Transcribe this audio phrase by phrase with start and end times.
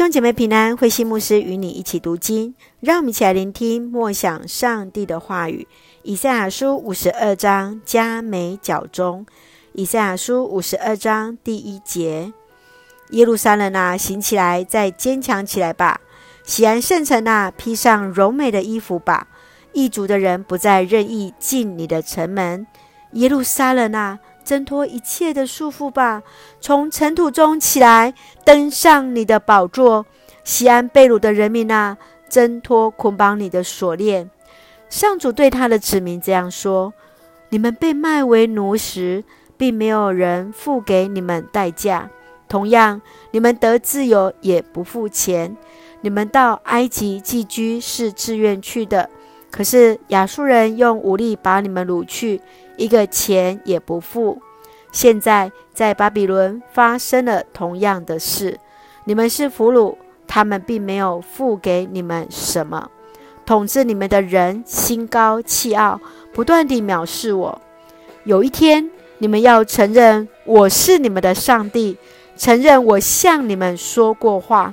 [0.00, 5.68] 兄姐妹平安，慧馨牧师与你一起读经，让我们一起来聆听默想上帝的话语。
[6.04, 9.26] 以赛亚书五十二章加美角中，
[9.74, 12.32] 以赛亚书五十二章第一节：
[13.10, 16.00] 耶路撒冷啊，行起来，再坚强起来吧！
[16.44, 19.28] 喜安圣城啊，披上柔美的衣服吧！
[19.74, 22.66] 异族的人不再任意进你的城门。
[23.12, 24.18] 耶路撒冷啊！
[24.50, 26.24] 挣脱一切的束缚吧，
[26.60, 28.12] 从尘土中起来，
[28.44, 30.04] 登上你的宝座。
[30.42, 31.96] 西安被掳的人民啊，
[32.28, 34.28] 挣脱捆绑你的锁链。
[34.88, 36.92] 上主对他的子民这样说：
[37.50, 39.22] 你们被卖为奴时，
[39.56, 42.08] 并没有人付给你们代价；
[42.48, 45.56] 同样，你们得自由也不付钱。
[46.00, 49.08] 你们到埃及寄居是自愿去的，
[49.52, 52.40] 可是亚述人用武力把你们掳去。
[52.80, 54.40] 一个钱也不付。
[54.90, 58.58] 现在在巴比伦发生了同样的事，
[59.04, 59.94] 你们是俘虏，
[60.26, 62.90] 他们并没有付给你们什么。
[63.44, 66.00] 统治你们的人心高气傲，
[66.32, 67.60] 不断地藐视我。
[68.24, 71.98] 有一天，你们要承认我是你们的上帝，
[72.36, 74.72] 承认我向你们说过话。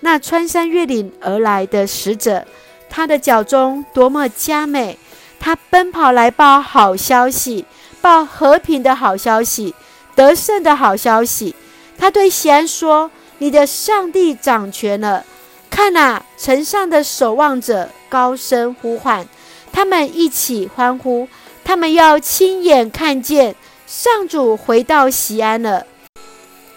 [0.00, 2.44] 那穿山越岭而来的使者，
[2.88, 4.98] 他的脚中多么佳美！
[5.40, 7.64] 他奔跑来报好消息，
[8.00, 9.74] 报和平的好消息，
[10.14, 11.54] 得胜的好消息。
[11.96, 15.24] 他对西安说：“你的上帝掌权了。
[15.70, 19.26] 看哪，城上的守望者高声呼唤，
[19.72, 21.28] 他们一起欢呼，
[21.64, 23.54] 他们要亲眼看见
[23.86, 25.84] 上主回到西安了。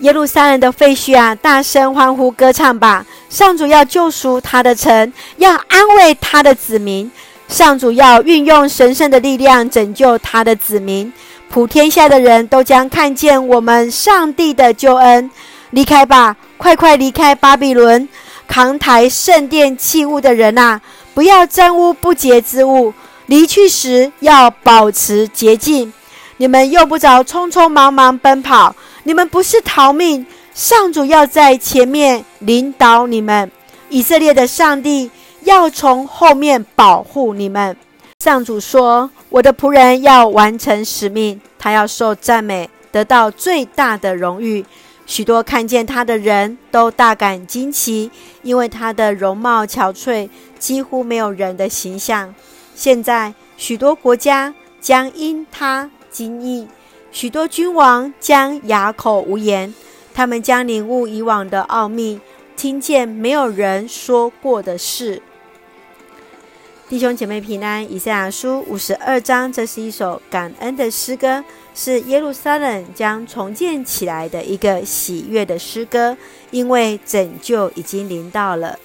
[0.00, 3.04] 耶路撒冷的废墟啊，大声欢呼歌唱吧！
[3.28, 7.10] 上主要救赎他的城，要安慰他的子民。”
[7.50, 11.12] 上主要运用神圣的力量拯救他的子民，
[11.48, 15.28] 普天下的人都将看见我们上帝的救恩。
[15.70, 18.08] 离开吧，快快离开巴比伦！
[18.46, 20.80] 扛抬圣殿器物的人啊，
[21.12, 22.94] 不要沾污不洁之物。
[23.26, 25.92] 离去时要保持洁净。
[26.36, 30.24] 你们用不着匆匆忙忙奔跑，你们不是逃命。
[30.54, 33.50] 上主要在前面领导你们，
[33.88, 35.10] 以色列的上帝。
[35.50, 37.76] 要从后面保护你们。
[38.20, 44.64] 上主说：“我的仆人要完成使命，他要受赞美，得到最大的荣誉。
[45.06, 48.12] 许多看见他的人都大感惊奇，
[48.42, 52.32] 因为他的容貌憔悴，几乎没有人的形象。
[52.76, 56.68] 现在许多国家将因他惊异，
[57.10, 59.74] 许多君王将哑口无言。
[60.14, 62.20] 他们将领悟以往的奥秘，
[62.56, 65.20] 听见没有人说过的事。”
[66.90, 76.16] 弟兄姐妹平安，以赛亚书五十二章，这是一首感恩的诗歌，是耶路撒冷将重建起来的一个喜悦的诗歌，
[76.50, 78.76] 因为拯救已经临到了。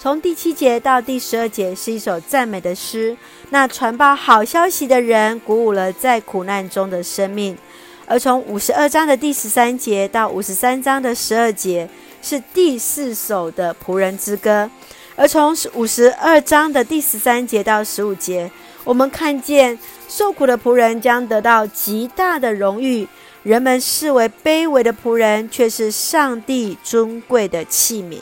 [0.00, 3.16] 从第七节到第十二节是一首赞美的诗，
[3.50, 7.54] 那传报好消息的人鼓舞了在苦难中的生命；
[8.06, 11.88] 而从五十二章的第十三节到五十三章的十二节
[12.20, 14.68] 是第四首的仆人之歌。
[15.16, 18.50] 而从五十二章的第十三节到十五节，
[18.82, 23.06] 我们看见受苦的仆人将得到极大的荣誉，
[23.44, 28.18] 人们视为卑微的仆人，却是上帝尊贵的器皿。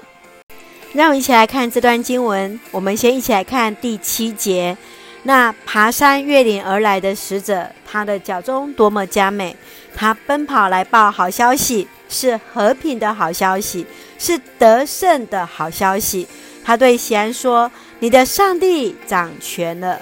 [0.93, 2.61] 让我们一起来看这段经文。
[2.71, 4.77] 我们先一起来看第七节：
[5.23, 9.57] 那爬山越岭而来的使者，他的脚踪多么佳美！
[9.95, 13.87] 他奔跑来报好消息，是和平的好消息，
[14.19, 16.29] 是得胜的好消息。
[16.65, 20.01] 他对西安说：“你的上帝掌权了。”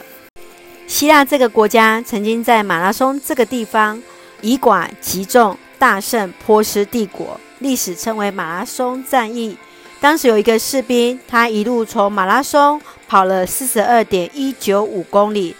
[0.87, 4.03] 希腊这个国家曾经在马拉松这个地方
[4.41, 9.57] 以寡击众，大胜波斯帝国，历史称为马拉松战役。
[10.01, 15.55] 当时有一个士兵，他一路从马拉松跑了四十二点一九五公里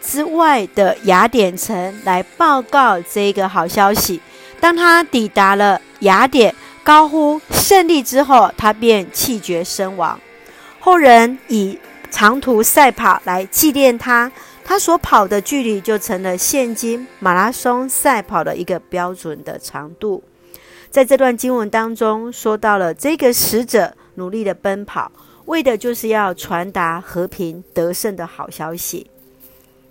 [0.00, 4.20] 之外的雅典城来报告这个好消息。
[4.60, 6.54] 当他抵达了雅典，
[6.84, 10.18] 高呼胜利之后，他便气绝身亡。
[10.84, 11.78] 后人以
[12.10, 14.32] 长途赛跑来纪念他，
[14.64, 20.24] 他所跑的距离就成了现今马拉松赛跑的一个标准的长度。
[20.90, 25.12] 在这段经文当中，说到了这个使者努力的奔跑，
[25.44, 29.06] 为的就是要传达和平得胜的好消息。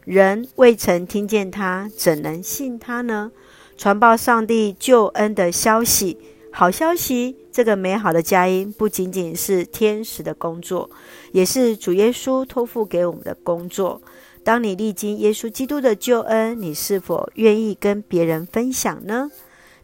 [0.04, 3.32] 人未曾听见他，怎能信他呢？
[3.78, 6.18] 传报上帝救恩的消息。
[6.54, 10.90] 好消息，这个美好的佳音不仅仅是天使的工作，
[11.32, 14.02] 也是主耶稣托付给我们的工作。
[14.44, 19.32] 当你历经耶稣基督的救恩，你是否愿意跟别人分享呢？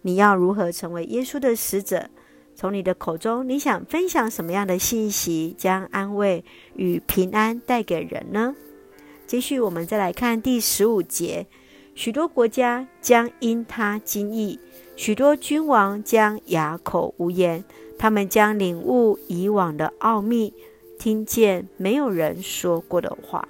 [0.01, 2.09] 你要如何成为耶稣的使者，
[2.53, 6.43] 从你的口中，你想分享什么样的信息，将安慰
[6.75, 8.55] 与平安带给人呢？
[9.25, 11.47] 接续，我们再来看第十五节：
[11.95, 14.59] 许多国家将因他惊异，
[14.97, 17.63] 许多君王将哑口无言，
[17.99, 20.55] 他们将领悟以往的奥秘，
[20.97, 23.47] 听见没有人说过的话。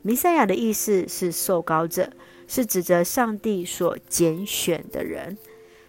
[0.00, 2.10] 弥赛亚的意思是受膏者，
[2.46, 5.36] 是指着上帝所拣选的人，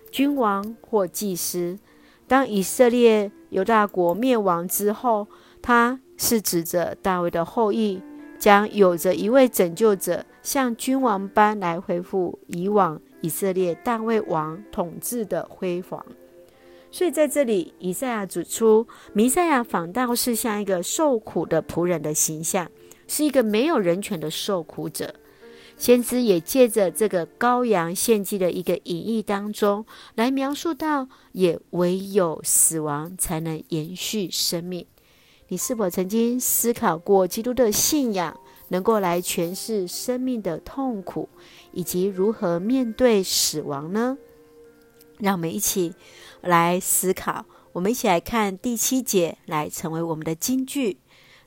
[0.09, 1.77] 君王或祭司。
[2.27, 5.27] 当以色列犹大国灭亡之后，
[5.61, 8.01] 他是指着大卫的后裔，
[8.39, 16.05] 将有着一位拯救者，像君王般来恢复以往以色列大卫王统治的辉煌。
[16.91, 22.69] 所以在这里，以赛亚指出，弥赛亚反倒是像一个受苦的仆人的形象。
[23.07, 25.13] 是一个没有人权的受苦者，
[25.77, 29.85] 先知也借着这个羔羊献祭的一个隐喻当中，
[30.15, 34.85] 来描述到，也唯有死亡才能延续生命。
[35.49, 38.39] 你是否曾经思考过，基督的信仰
[38.69, 41.29] 能够来诠释生命的痛苦，
[41.71, 44.17] 以及如何面对死亡呢？
[45.19, 45.93] 让我们一起
[46.41, 50.99] 来思考，我们一起来看第七节，来成为我们的金句。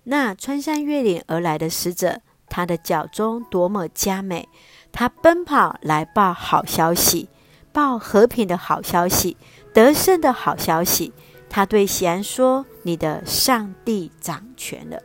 [0.05, 4.49] 那穿山越岭而来的使者，他的脚踪多么佳美！
[4.91, 7.29] 他奔跑来报好消息，
[7.73, 9.37] 报和平的好消息，
[9.75, 11.13] 得胜的好消息。
[11.51, 15.03] 他对锡安说：“你的上帝掌权了。”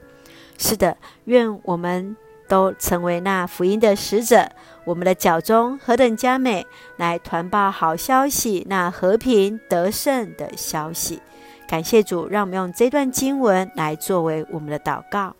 [0.65, 0.95] 是的，
[1.25, 2.15] 愿我们
[2.47, 4.49] 都成为那福音的使者。
[4.85, 6.65] 我们的脚中何等佳美，
[6.95, 11.21] 来团报好消息，那和平得胜的消息。
[11.67, 15.35] 感谢主，让我们用这段经文来作为我们的祷告。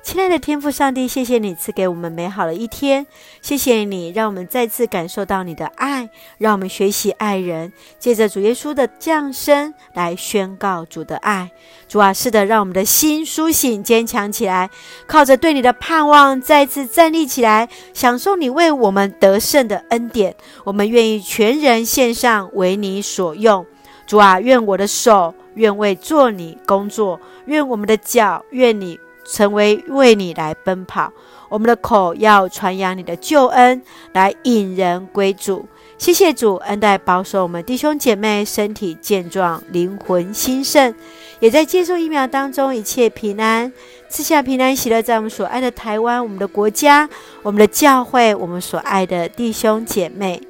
[0.00, 3.06] 亲爱的天父上帝，谢谢你赐给我们美好的一天，
[3.42, 6.08] 谢谢你让我们再次感受到你的爱，
[6.38, 11.50] 让我们学习爱人，借着主耶稣的降生来宣告主的爱。
[11.88, 14.70] 主啊，是的，让我们的心苏醒、坚强起来，
[15.06, 20.34] 靠着对你的盼望，再次站立起来，享受你为我们得胜的恩典。
[20.64, 23.66] 我们愿意全人献上，为你所用。
[24.06, 28.98] 主啊，愿我的手愿为做你工作，愿我们的脚愿你
[29.30, 31.12] 成为为你来奔跑，
[31.48, 33.82] 我们的口要传扬你的救恩，
[34.12, 35.68] 来引人归主。
[35.98, 40.94] 谢谢主恩待保守我们弟兄姐妹身体健壮，灵魂兴盛，
[41.40, 43.72] 也在接受疫苗当中一切平安，
[44.08, 47.08] 赐下平安喜乐，在我们所爱的台湾、我们的国家、
[47.42, 50.40] 我们的教会、我们所爱的弟兄姐妹，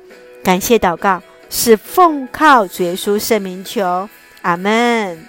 [0.44, 1.20] 感谢祷告。
[1.50, 4.06] 是奉靠主耶稣圣名求，
[4.42, 5.26] 阿门。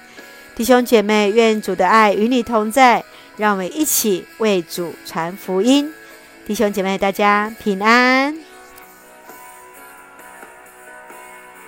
[0.54, 3.02] 弟兄姐妹，愿主的爱与你同在，
[3.40, 5.94] 让我们一起为主传福音。
[6.46, 8.49] 弟兄姐妹，大家平安。